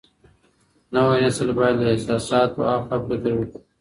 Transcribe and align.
نوی 0.93 1.19
نسل 1.25 1.49
بايد 1.57 1.75
له 1.81 1.85
احساساتو 1.93 2.59
هاخوا 2.69 2.97
فکر 3.09 3.33
وکړي. 3.35 3.57